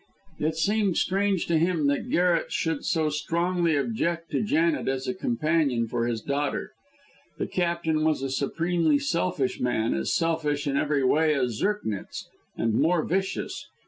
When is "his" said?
6.07-6.21